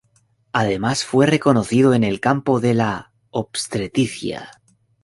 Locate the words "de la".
2.59-3.13